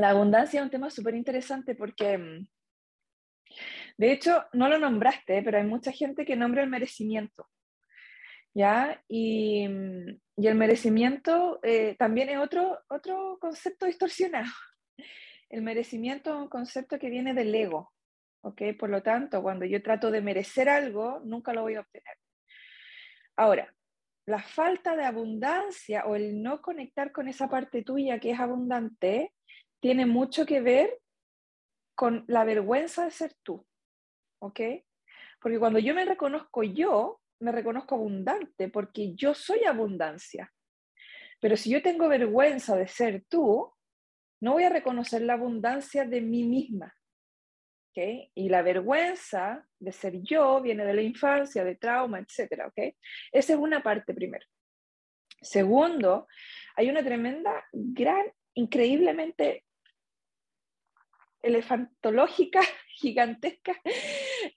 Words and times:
La 0.00 0.10
abundancia 0.10 0.60
es 0.60 0.64
un 0.64 0.70
tema 0.70 0.88
súper 0.88 1.14
interesante 1.14 1.74
porque, 1.74 2.16
mm, 2.16 2.48
de 3.98 4.12
hecho, 4.12 4.46
no 4.54 4.66
lo 4.70 4.78
nombraste, 4.78 5.42
pero 5.42 5.58
hay 5.58 5.64
mucha 5.64 5.92
gente 5.92 6.24
que 6.24 6.36
nombra 6.36 6.62
el 6.62 6.70
merecimiento. 6.70 7.46
¿Ya? 8.54 9.04
Y, 9.08 9.68
mm, 9.68 10.18
y 10.38 10.46
el 10.46 10.54
merecimiento 10.54 11.60
eh, 11.62 11.96
también 11.98 12.30
es 12.30 12.38
otro, 12.38 12.80
otro 12.88 13.36
concepto 13.38 13.84
distorsionado. 13.84 14.50
El 15.50 15.60
merecimiento 15.60 16.30
es 16.30 16.42
un 16.44 16.48
concepto 16.48 16.98
que 16.98 17.10
viene 17.10 17.34
del 17.34 17.54
ego, 17.54 17.92
¿ok? 18.40 18.62
Por 18.78 18.88
lo 18.88 19.02
tanto, 19.02 19.42
cuando 19.42 19.66
yo 19.66 19.82
trato 19.82 20.10
de 20.10 20.22
merecer 20.22 20.70
algo, 20.70 21.20
nunca 21.26 21.52
lo 21.52 21.60
voy 21.60 21.74
a 21.74 21.80
obtener. 21.80 22.16
Ahora, 23.36 23.70
la 24.24 24.38
falta 24.38 24.96
de 24.96 25.04
abundancia 25.04 26.06
o 26.06 26.16
el 26.16 26.42
no 26.42 26.62
conectar 26.62 27.12
con 27.12 27.28
esa 27.28 27.50
parte 27.50 27.82
tuya 27.82 28.18
que 28.18 28.30
es 28.30 28.40
abundante 28.40 29.34
tiene 29.80 30.06
mucho 30.06 30.46
que 30.46 30.60
ver 30.60 31.00
con 31.94 32.24
la 32.28 32.44
vergüenza 32.44 33.04
de 33.04 33.10
ser 33.10 33.34
tú, 33.42 33.66
¿ok? 34.40 34.60
Porque 35.40 35.58
cuando 35.58 35.78
yo 35.78 35.94
me 35.94 36.04
reconozco 36.04 36.62
yo, 36.62 37.20
me 37.40 37.52
reconozco 37.52 37.94
abundante, 37.94 38.68
porque 38.68 39.14
yo 39.14 39.34
soy 39.34 39.64
abundancia. 39.64 40.52
Pero 41.40 41.56
si 41.56 41.70
yo 41.70 41.82
tengo 41.82 42.08
vergüenza 42.08 42.76
de 42.76 42.86
ser 42.86 43.24
tú, 43.28 43.72
no 44.40 44.52
voy 44.52 44.64
a 44.64 44.70
reconocer 44.70 45.22
la 45.22 45.34
abundancia 45.34 46.04
de 46.04 46.20
mí 46.20 46.44
misma. 46.44 46.94
¿ok? 47.90 48.30
Y 48.34 48.48
la 48.48 48.62
vergüenza 48.62 49.66
de 49.78 49.92
ser 49.92 50.20
yo 50.22 50.60
viene 50.60 50.84
de 50.84 50.94
la 50.94 51.02
infancia, 51.02 51.64
de 51.64 51.76
trauma, 51.76 52.18
etc. 52.20 52.66
¿ok? 52.66 52.94
Esa 53.32 53.52
es 53.54 53.58
una 53.58 53.82
parte 53.82 54.14
primero. 54.14 54.46
Segundo, 55.40 56.28
hay 56.76 56.90
una 56.90 57.02
tremenda, 57.02 57.64
gran, 57.72 58.26
increíblemente 58.54 59.64
elefantológica, 61.42 62.60
gigantesca, 62.96 63.74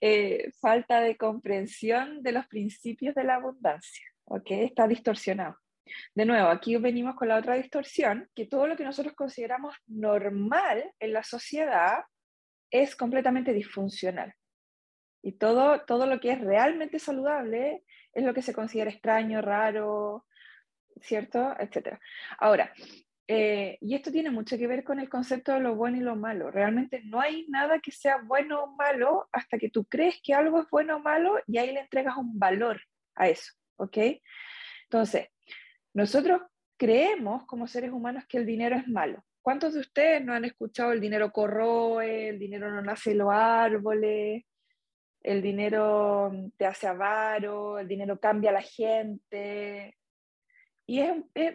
eh, 0.00 0.50
falta 0.60 1.00
de 1.00 1.16
comprensión 1.16 2.22
de 2.22 2.32
los 2.32 2.46
principios 2.46 3.14
de 3.14 3.24
la 3.24 3.36
abundancia. 3.36 4.06
¿ok? 4.24 4.50
Está 4.50 4.86
distorsionado. 4.86 5.58
De 6.14 6.24
nuevo, 6.24 6.48
aquí 6.48 6.76
venimos 6.76 7.14
con 7.14 7.28
la 7.28 7.36
otra 7.36 7.54
distorsión, 7.56 8.28
que 8.34 8.46
todo 8.46 8.66
lo 8.66 8.76
que 8.76 8.84
nosotros 8.84 9.14
consideramos 9.14 9.74
normal 9.86 10.92
en 10.98 11.12
la 11.12 11.22
sociedad 11.22 12.04
es 12.70 12.96
completamente 12.96 13.52
disfuncional. 13.52 14.34
Y 15.22 15.32
todo, 15.32 15.84
todo 15.84 16.06
lo 16.06 16.20
que 16.20 16.32
es 16.32 16.40
realmente 16.40 16.98
saludable 16.98 17.82
es 18.12 18.24
lo 18.24 18.34
que 18.34 18.42
se 18.42 18.54
considera 18.54 18.90
extraño, 18.90 19.40
raro, 19.40 20.26
¿cierto? 21.00 21.54
Etcétera. 21.58 22.00
Ahora, 22.38 22.72
eh, 23.26 23.78
y 23.80 23.94
esto 23.94 24.12
tiene 24.12 24.30
mucho 24.30 24.58
que 24.58 24.66
ver 24.66 24.84
con 24.84 25.00
el 25.00 25.08
concepto 25.08 25.52
de 25.52 25.60
lo 25.60 25.74
bueno 25.74 25.96
y 25.96 26.00
lo 26.00 26.14
malo. 26.14 26.50
Realmente 26.50 27.02
no 27.04 27.20
hay 27.20 27.46
nada 27.48 27.78
que 27.78 27.90
sea 27.90 28.18
bueno 28.18 28.64
o 28.64 28.76
malo 28.76 29.28
hasta 29.32 29.58
que 29.58 29.70
tú 29.70 29.84
crees 29.86 30.20
que 30.22 30.34
algo 30.34 30.60
es 30.60 30.68
bueno 30.70 30.96
o 30.96 31.00
malo 31.00 31.36
y 31.46 31.58
ahí 31.58 31.72
le 31.72 31.80
entregas 31.80 32.16
un 32.16 32.38
valor 32.38 32.80
a 33.14 33.28
eso, 33.28 33.52
¿ok? 33.76 33.98
Entonces, 34.84 35.28
nosotros 35.94 36.42
creemos 36.76 37.46
como 37.46 37.66
seres 37.66 37.92
humanos 37.92 38.24
que 38.28 38.36
el 38.36 38.46
dinero 38.46 38.76
es 38.76 38.86
malo. 38.88 39.24
¿Cuántos 39.40 39.74
de 39.74 39.80
ustedes 39.80 40.24
no 40.24 40.34
han 40.34 40.44
escuchado 40.44 40.92
el 40.92 41.00
dinero 41.00 41.32
corroe, 41.32 42.28
el 42.28 42.38
dinero 42.38 42.70
no 42.70 42.82
nace 42.82 43.12
en 43.12 43.18
los 43.18 43.32
árboles, 43.32 44.44
el 45.22 45.40
dinero 45.40 46.32
te 46.58 46.66
hace 46.66 46.86
avaro, 46.86 47.78
el 47.78 47.88
dinero 47.88 48.18
cambia 48.18 48.50
a 48.50 48.54
la 48.54 48.62
gente? 48.62 49.96
Y 50.86 51.00
es, 51.00 51.14
es, 51.34 51.54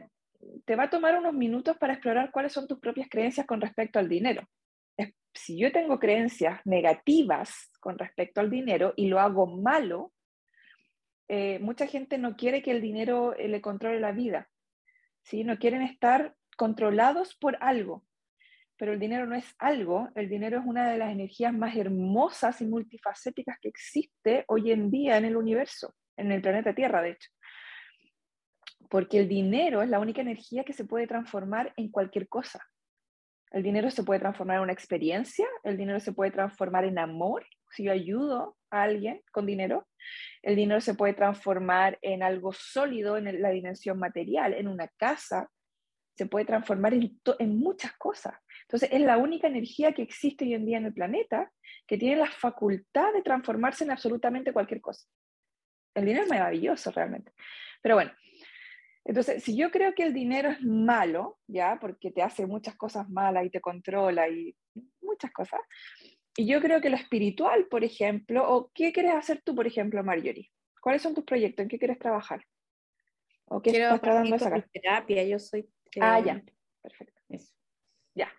te 0.66 0.76
va 0.76 0.84
a 0.84 0.90
tomar 0.90 1.18
unos 1.18 1.34
minutos 1.34 1.78
para 1.78 1.94
explorar 1.94 2.32
cuáles 2.32 2.54
son 2.54 2.68
tus 2.68 2.80
propias 2.80 3.10
creencias 3.10 3.46
con 3.46 3.62
respecto 3.62 4.00
al 4.00 4.10
dinero. 4.10 4.48
Si 5.34 5.58
yo 5.58 5.72
tengo 5.72 6.00
creencias 6.00 6.60
negativas 6.66 7.72
con 7.80 8.00
respecto 8.00 8.42
al 8.42 8.50
dinero 8.50 8.94
y 8.96 9.08
lo 9.08 9.20
hago 9.20 9.46
malo, 9.46 10.12
eh, 11.28 11.60
mucha 11.60 11.86
gente 11.86 12.18
no 12.18 12.36
quiere 12.36 12.64
que 12.64 12.72
el 12.72 12.82
dinero 12.82 13.36
eh, 13.36 13.48
le 13.48 13.62
controle 13.62 14.00
la 14.00 14.12
vida, 14.12 14.50
¿sí? 15.22 15.44
no 15.44 15.60
quieren 15.60 15.84
estar 15.84 16.36
controlados 16.58 17.36
por 17.36 17.58
algo, 17.62 18.04
pero 18.76 18.94
el 18.94 19.00
dinero 19.00 19.28
no 19.28 19.36
es 19.36 19.46
algo, 19.60 20.10
el 20.16 20.28
dinero 20.28 20.60
es 20.60 20.66
una 20.66 20.90
de 20.90 20.98
las 20.98 21.12
energías 21.12 21.54
más 21.54 21.76
hermosas 21.76 22.60
y 22.62 22.66
multifacéticas 22.66 23.60
que 23.62 23.70
existe 23.70 24.44
hoy 24.48 24.72
en 24.72 24.90
día 24.90 25.18
en 25.18 25.26
el 25.26 25.38
universo, 25.38 25.94
en 26.18 26.32
el 26.32 26.42
planeta 26.42 26.74
Tierra, 26.74 27.04
de 27.04 27.12
hecho 27.12 27.30
porque 28.90 29.20
el 29.20 29.30
dinero 29.30 29.82
es 29.82 29.90
la 29.90 30.00
única 30.00 30.22
energía 30.22 30.64
que 30.64 30.74
se 30.74 30.86
puede 30.86 31.08
transformar 31.08 31.74
en 31.78 31.90
cualquier 31.90 32.28
cosa. 32.28 32.60
El 33.52 33.64
dinero 33.64 33.90
se 33.90 34.04
puede 34.04 34.20
transformar 34.20 34.58
en 34.58 34.64
una 34.64 34.74
experiencia, 34.74 35.48
el 35.64 35.78
dinero 35.78 36.00
se 36.00 36.12
puede 36.12 36.32
transformar 36.32 36.86
en 36.86 37.00
amor, 37.00 37.46
si 37.72 37.84
yo 37.84 37.92
ayudo 37.92 38.58
a 38.72 38.84
alguien 38.84 39.22
con 39.32 39.46
dinero, 39.46 39.88
el 40.42 40.56
dinero 40.56 40.82
se 40.82 40.94
puede 40.94 41.14
transformar 41.14 41.98
en 42.02 42.24
algo 42.24 42.52
sólido 42.54 43.18
en 43.18 43.42
la 43.42 43.50
dimensión 43.50 43.98
material, 44.00 44.54
en 44.54 44.68
una 44.68 44.88
casa, 44.98 45.50
se 46.16 46.26
puede 46.26 46.46
transformar 46.46 46.94
en, 46.94 47.60
muchas 47.60 47.94
cosas. 47.94 48.34
Entonces, 48.64 48.90
es 48.92 49.02
la 49.02 49.18
única 49.18 49.48
energía 49.48 49.94
que 49.94 50.02
existe 50.02 50.44
hoy 50.44 50.54
en 50.54 50.66
día 50.66 50.78
en 50.78 50.86
el 50.86 50.94
planeta 50.94 51.50
que 51.88 51.98
tiene 51.98 52.18
la 52.18 52.30
facultad 52.30 53.14
de 53.14 53.22
transformarse 53.22 53.86
en 53.86 53.92
absolutamente 53.92 54.52
cualquier 54.52 54.82
cosa. 54.82 55.08
El 55.96 56.06
dinero 56.06 56.26
es 56.26 56.30
maravilloso 56.30 56.92
realmente. 56.92 57.32
Pero 57.82 57.96
bueno, 57.96 58.12
entonces, 59.10 59.44
si 59.44 59.58
yo 59.58 59.72
creo 59.72 59.96
que 59.96 60.04
el 60.04 60.14
dinero 60.14 60.50
es 60.50 60.62
malo, 60.62 61.40
¿ya? 61.48 61.80
Porque 61.82 62.12
te 62.12 62.22
hace 62.22 62.46
muchas 62.46 62.76
cosas 62.76 63.10
malas 63.10 63.44
y 63.44 63.50
te 63.50 63.60
controla 63.60 64.30
y 64.30 64.56
muchas 65.02 65.32
cosas, 65.32 65.60
y 66.38 66.46
yo 66.46 66.62
creo 66.62 66.80
que 66.80 66.92
lo 66.92 66.96
espiritual, 66.96 67.66
por 67.66 67.84
ejemplo, 67.84 68.48
o 68.48 68.70
qué 68.72 68.94
quieres 68.94 69.16
hacer 69.16 69.42
tú, 69.44 69.56
por 69.56 69.66
ejemplo, 69.66 70.04
Marjorie, 70.04 70.52
¿cuáles 70.80 71.02
son 71.02 71.16
tus 71.16 71.24
proyectos? 71.24 71.64
¿En 71.64 71.70
qué 71.70 71.80
quieres 71.80 71.98
trabajar? 71.98 72.46
¿O 73.46 73.64
qué 73.64 73.72
Quiero 73.72 73.86
estás 73.86 74.02
tratando 74.02 74.34
de 74.34 74.40
sacar? 74.44 74.70
terapia, 74.72 75.24
yo 75.24 75.40
soy... 75.40 75.68
ah, 76.02 76.20
ya, 76.20 76.44
perfecto. 76.84 77.20
Eso. 77.30 77.52
Ya. 78.14 78.32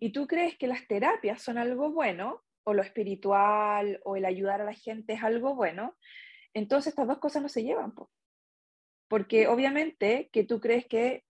¿Y 0.00 0.10
tú 0.10 0.26
crees 0.26 0.56
que 0.56 0.68
las 0.68 0.88
terapias 0.88 1.42
son 1.42 1.58
algo 1.58 1.92
bueno, 1.92 2.40
o 2.62 2.72
lo 2.72 2.80
espiritual, 2.80 4.00
o 4.04 4.16
el 4.16 4.24
ayudar 4.24 4.62
a 4.62 4.64
la 4.64 4.72
gente 4.72 5.12
es 5.12 5.22
algo 5.22 5.54
bueno? 5.54 5.94
Entonces 6.54 6.92
estas 6.92 7.08
dos 7.08 7.18
cosas 7.18 7.42
no 7.42 7.50
se 7.50 7.62
llevan, 7.62 7.94
pues. 7.94 8.08
Porque 9.14 9.46
obviamente 9.46 10.28
que 10.32 10.42
tú 10.42 10.58
crees 10.58 10.86
que 10.86 11.22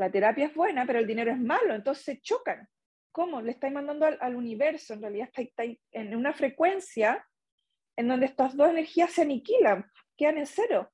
la 0.00 0.10
terapia 0.10 0.46
es 0.46 0.52
buena, 0.52 0.84
pero 0.84 0.98
el 0.98 1.06
dinero 1.06 1.30
es 1.30 1.38
malo, 1.38 1.76
entonces 1.76 2.04
se 2.04 2.20
chocan. 2.20 2.68
¿Cómo? 3.12 3.40
Le 3.40 3.52
estáis 3.52 3.72
mandando 3.72 4.04
al, 4.04 4.34
universo, 4.34 4.94
en 4.94 5.02
realidad 5.02 5.30
estáis, 5.36 5.78
en 5.92 6.16
una 6.16 6.32
frecuencia 6.32 7.24
en 7.96 8.08
donde 8.08 8.26
estas 8.26 8.56
dos 8.56 8.70
energías 8.70 9.12
se 9.12 9.22
aniquilan, 9.22 9.88
quedan 10.16 10.38
en 10.38 10.46
cero. 10.46 10.92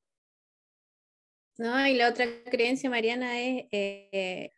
No, 1.57 1.87
y 1.87 1.95
la 1.95 2.11
otra 2.11 2.27
creencia, 2.51 2.91
Mariana, 2.91 3.41
es 3.41 3.65
eh, 3.73 4.53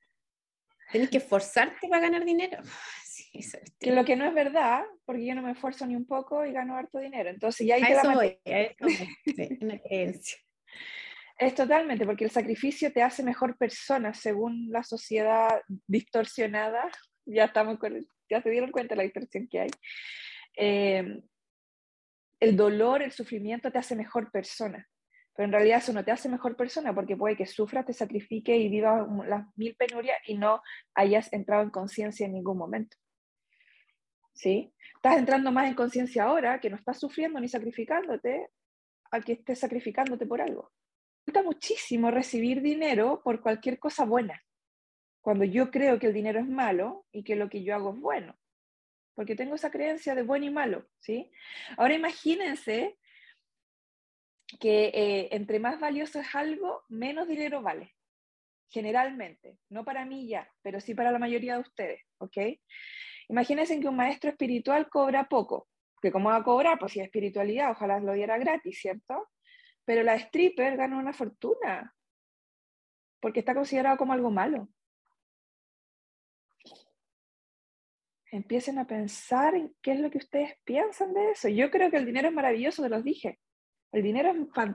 tienes 0.90 1.10
que 1.10 1.18
esforzarte 1.18 1.86
para 1.86 2.02
ganar 2.02 2.24
dinero. 2.24 2.60
que 3.78 3.92
lo 3.92 4.04
que 4.04 4.16
no 4.16 4.24
es 4.24 4.34
verdad, 4.34 4.82
porque 5.04 5.26
yo 5.26 5.36
no 5.36 5.42
me 5.42 5.52
esfuerzo 5.52 5.86
ni 5.86 5.94
un 5.94 6.08
poco 6.08 6.44
y 6.44 6.50
gano 6.50 6.74
harto 6.74 6.98
dinero. 6.98 7.30
Entonces 7.30 7.68
ya 7.68 7.76
ahí 7.76 7.84
te 7.84 7.94
la 7.94 8.14
voy, 8.14 8.40
a 8.46 8.60
eso 8.62 8.84
sí, 8.88 9.58
una 9.60 9.78
creencia. 9.78 10.38
Es 11.38 11.54
totalmente, 11.54 12.04
porque 12.04 12.24
el 12.24 12.32
sacrificio 12.32 12.92
te 12.92 13.00
hace 13.00 13.22
mejor 13.22 13.56
persona 13.56 14.12
según 14.12 14.70
la 14.72 14.82
sociedad 14.82 15.62
distorsionada. 15.86 16.90
Ya 17.26 17.44
estamos 17.44 17.78
ya 18.28 18.42
se 18.42 18.50
dieron 18.50 18.72
cuenta 18.72 18.94
de 18.94 18.96
la 18.96 19.02
distorsión 19.04 19.46
que 19.46 19.60
hay. 19.60 19.70
Eh, 20.56 21.22
el 22.40 22.56
dolor, 22.56 23.02
el 23.02 23.12
sufrimiento 23.12 23.70
te 23.70 23.78
hace 23.78 23.94
mejor 23.94 24.32
persona. 24.32 24.88
Pero 25.36 25.46
en 25.46 25.52
realidad 25.52 25.78
eso 25.78 25.92
no 25.92 26.04
te 26.04 26.10
hace 26.10 26.28
mejor 26.28 26.56
persona 26.56 26.92
porque 26.92 27.16
puede 27.16 27.36
que 27.36 27.46
sufras, 27.46 27.86
te 27.86 27.92
sacrifique 27.92 28.56
y 28.56 28.68
vivas 28.68 29.06
las 29.28 29.46
mil 29.56 29.76
penurias 29.76 30.18
y 30.26 30.36
no 30.36 30.60
hayas 30.94 31.32
entrado 31.32 31.62
en 31.62 31.70
conciencia 31.70 32.26
en 32.26 32.32
ningún 32.32 32.58
momento. 32.58 32.96
¿Sí? 34.34 34.74
Estás 34.96 35.16
entrando 35.16 35.52
más 35.52 35.68
en 35.68 35.74
conciencia 35.74 36.24
ahora 36.24 36.58
que 36.58 36.68
no 36.68 36.76
estás 36.76 36.98
sufriendo 36.98 37.38
ni 37.38 37.48
sacrificándote 37.48 38.48
a 39.12 39.20
que 39.20 39.34
estés 39.34 39.60
sacrificándote 39.60 40.26
por 40.26 40.40
algo 40.40 40.72
muchísimo 41.44 42.10
recibir 42.10 42.62
dinero 42.62 43.20
por 43.22 43.40
cualquier 43.40 43.78
cosa 43.78 44.04
buena. 44.04 44.42
cuando 45.20 45.44
yo 45.44 45.70
creo 45.70 45.98
que 45.98 46.06
el 46.06 46.14
dinero 46.14 46.40
es 46.40 46.46
malo 46.46 47.04
y 47.12 47.22
que 47.22 47.36
lo 47.36 47.50
que 47.50 47.62
yo 47.62 47.74
hago 47.74 47.92
es 47.92 48.00
bueno, 48.00 48.38
porque 49.14 49.36
tengo 49.36 49.56
esa 49.56 49.70
creencia 49.70 50.14
de 50.14 50.22
bueno 50.22 50.46
y 50.46 50.50
malo, 50.50 50.86
¿sí? 51.00 51.30
Ahora 51.76 51.94
imagínense 51.94 52.96
que 54.58 54.86
eh, 54.94 55.28
entre 55.32 55.58
más 55.58 55.78
valioso 55.80 56.20
es 56.20 56.34
algo, 56.34 56.82
menos 56.88 57.28
dinero 57.28 57.60
vale, 57.60 57.94
generalmente, 58.70 59.58
no 59.68 59.84
para 59.84 60.06
mí 60.06 60.28
ya, 60.28 60.50
pero 60.62 60.80
sí 60.80 60.94
para 60.94 61.12
la 61.12 61.18
mayoría 61.18 61.54
de 61.54 61.60
ustedes, 61.60 62.00
¿ok? 62.18 62.38
Imagínense 63.28 63.78
que 63.80 63.88
un 63.88 63.96
maestro 63.96 64.30
espiritual 64.30 64.88
cobra 64.88 65.28
poco, 65.28 65.68
que 66.00 66.10
cómo 66.10 66.30
va 66.30 66.36
a 66.36 66.44
cobrar, 66.44 66.78
pues 66.78 66.92
si 66.92 67.00
es 67.00 67.06
espiritualidad, 67.06 67.72
ojalá 67.72 68.00
lo 68.00 68.14
diera 68.14 68.38
gratis, 68.38 68.78
¿cierto? 68.80 69.28
Pero 69.88 70.02
la 70.02 70.16
stripper 70.16 70.76
gana 70.76 70.98
una 70.98 71.14
fortuna, 71.14 71.96
porque 73.20 73.40
está 73.40 73.54
considerado 73.54 73.96
como 73.96 74.12
algo 74.12 74.30
malo. 74.30 74.68
Empiecen 78.30 78.78
a 78.78 78.86
pensar 78.86 79.54
en 79.54 79.74
qué 79.80 79.92
es 79.92 80.00
lo 80.00 80.10
que 80.10 80.18
ustedes 80.18 80.52
piensan 80.64 81.14
de 81.14 81.30
eso. 81.30 81.48
Yo 81.48 81.70
creo 81.70 81.90
que 81.90 81.96
el 81.96 82.04
dinero 82.04 82.28
es 82.28 82.34
maravilloso, 82.34 82.82
se 82.82 82.90
los 82.90 83.02
dije. 83.02 83.38
El 83.90 84.02
dinero 84.02 84.30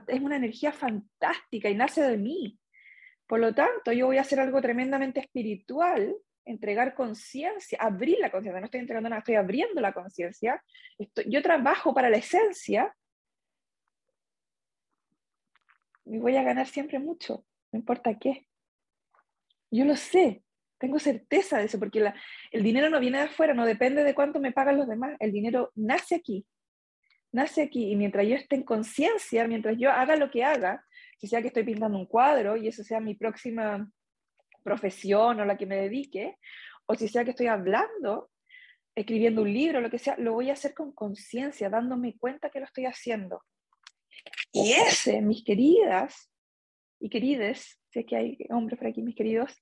es, 0.08 0.20
una 0.20 0.34
energía 0.34 0.72
fantástica 0.72 1.70
y 1.70 1.76
nace 1.76 2.02
de 2.02 2.16
mí. 2.16 2.58
Por 3.28 3.38
lo 3.38 3.54
tanto, 3.54 3.92
yo 3.92 4.06
voy 4.06 4.18
a 4.18 4.22
hacer 4.22 4.40
algo 4.40 4.60
tremendamente 4.60 5.20
espiritual, 5.20 6.12
entregar 6.44 6.92
conciencia, 6.96 7.78
abrir 7.80 8.18
la 8.18 8.32
conciencia. 8.32 8.58
No 8.58 8.66
estoy 8.66 8.80
entregando 8.80 9.10
nada, 9.10 9.20
estoy 9.20 9.36
abriendo 9.36 9.80
la 9.80 9.92
conciencia. 9.92 10.60
Yo 11.26 11.40
trabajo 11.40 11.94
para 11.94 12.10
la 12.10 12.16
esencia 12.16 12.92
y 16.04 16.18
voy 16.18 16.36
a 16.36 16.42
ganar 16.42 16.66
siempre 16.66 16.98
mucho, 16.98 17.44
no 17.72 17.78
importa 17.78 18.18
qué. 18.18 18.46
Yo 19.70 19.84
lo 19.84 19.96
sé, 19.96 20.44
tengo 20.78 20.98
certeza 20.98 21.58
de 21.58 21.64
eso, 21.64 21.78
porque 21.78 22.12
el 22.52 22.62
dinero 22.62 22.90
no 22.90 23.00
viene 23.00 23.18
de 23.18 23.24
afuera, 23.24 23.54
no 23.54 23.64
depende 23.64 24.04
de 24.04 24.14
cuánto 24.14 24.40
me 24.40 24.52
pagan 24.52 24.76
los 24.76 24.88
demás. 24.88 25.16
El 25.18 25.32
dinero 25.32 25.72
nace 25.74 26.16
aquí, 26.16 26.46
nace 27.32 27.62
aquí. 27.62 27.90
Y 27.90 27.96
mientras 27.96 28.26
yo 28.26 28.36
esté 28.36 28.56
en 28.56 28.64
conciencia, 28.64 29.48
mientras 29.48 29.76
yo 29.78 29.90
haga 29.90 30.16
lo 30.16 30.30
que 30.30 30.44
haga, 30.44 30.84
si 31.18 31.26
sea 31.26 31.40
que 31.40 31.48
estoy 31.48 31.64
pintando 31.64 31.98
un 31.98 32.06
cuadro 32.06 32.56
y 32.56 32.68
eso 32.68 32.84
sea 32.84 33.00
mi 33.00 33.14
próxima 33.14 33.90
profesión 34.62 35.40
o 35.40 35.44
la 35.44 35.56
que 35.56 35.66
me 35.66 35.76
dedique, 35.76 36.36
o 36.86 36.94
si 36.94 37.08
sea 37.08 37.24
que 37.24 37.30
estoy 37.30 37.46
hablando, 37.46 38.30
escribiendo 38.94 39.42
un 39.42 39.52
libro, 39.52 39.80
lo 39.80 39.90
que 39.90 39.98
sea, 39.98 40.16
lo 40.18 40.34
voy 40.34 40.50
a 40.50 40.54
hacer 40.54 40.74
con 40.74 40.92
conciencia, 40.92 41.70
dándome 41.70 42.16
cuenta 42.18 42.50
que 42.50 42.60
lo 42.60 42.66
estoy 42.66 42.86
haciendo. 42.86 43.42
Y 44.54 44.70
ese, 44.70 45.20
mis 45.20 45.42
queridas 45.42 46.30
y 47.00 47.10
querides, 47.10 47.80
sé 47.90 48.06
que 48.06 48.14
hay 48.14 48.38
hombres 48.50 48.78
por 48.78 48.86
aquí, 48.86 49.02
mis 49.02 49.16
queridos, 49.16 49.60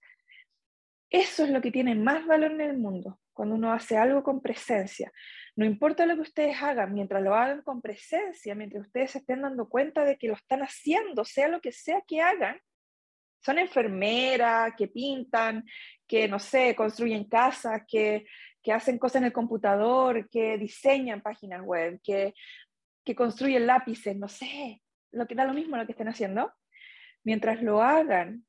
eso 1.09 1.45
es 1.45 1.51
lo 1.51 1.63
que 1.63 1.71
tiene 1.71 1.95
más 1.95 2.27
valor 2.27 2.53
en 2.53 2.61
el 2.61 2.77
mundo, 2.77 3.19
cuando 3.33 3.55
uno 3.55 3.73
hace 3.73 3.97
algo 3.97 4.23
con 4.23 4.43
presencia. 4.43 5.11
No 5.57 5.65
importa 5.65 6.05
lo 6.05 6.15
que 6.17 6.21
ustedes 6.21 6.63
hagan, 6.63 6.93
mientras 6.93 7.23
lo 7.23 7.35
hagan 7.35 7.63
con 7.63 7.81
presencia, 7.81 8.55
mientras 8.55 8.85
ustedes 8.85 9.13
se 9.13 9.19
estén 9.19 9.41
dando 9.41 9.67
cuenta 9.67 10.05
de 10.05 10.19
que 10.19 10.29
lo 10.29 10.35
están 10.35 10.61
haciendo, 10.61 11.25
sea 11.25 11.49
lo 11.49 11.63
que 11.63 11.73
sea 11.73 12.03
que 12.07 12.21
hagan, 12.21 12.61
son 13.41 13.59
enfermeras, 13.59 14.75
que 14.77 14.89
pintan, 14.89 15.65
que, 16.07 16.29
no 16.29 16.39
sé, 16.39 16.77
construyen 16.77 17.25
casas, 17.25 17.81
que, 17.89 18.27
que 18.63 18.73
hacen 18.73 18.99
cosas 18.99 19.23
en 19.23 19.25
el 19.25 19.33
computador, 19.33 20.29
que 20.29 20.59
diseñan 20.59 21.23
páginas 21.23 21.63
web, 21.63 21.99
que, 22.05 22.35
que 23.05 23.15
construyen 23.15 23.67
lápices, 23.67 24.17
no 24.17 24.29
sé, 24.29 24.83
lo 25.11 25.27
que 25.27 25.35
da 25.35 25.45
lo 25.45 25.55
mismo 25.55 25.77
lo 25.77 25.87
que 25.87 25.93
estén 25.93 26.09
haciendo. 26.09 26.53
Mientras 27.25 27.63
lo 27.63 27.83
hagan 27.83 28.47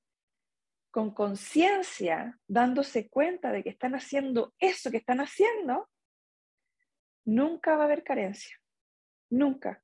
con 0.92 1.14
conciencia, 1.14 2.40
dándose 2.48 3.10
cuenta 3.10 3.52
de 3.52 3.64
que 3.64 3.70
están 3.70 3.96
haciendo 3.96 4.54
eso 4.60 4.92
que 4.92 4.98
están 4.98 5.20
haciendo, 5.20 5.90
nunca 7.26 7.76
va 7.76 7.84
a 7.84 7.86
haber 7.86 8.04
carencia. 8.04 8.56
Nunca. 9.30 9.84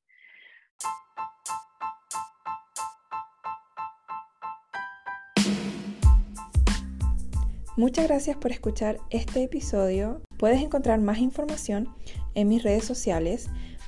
Muchas 7.79 8.07
gracias 8.07 8.35
por 8.35 8.51
escuchar 8.51 8.97
este 9.09 9.43
episodio. 9.43 10.21
Puedes 10.37 10.61
encontrar 10.61 10.99
más 10.99 11.19
información 11.19 11.87
en 12.35 12.49
mis 12.49 12.61
redes 12.61 12.83
sociales, 12.83 13.49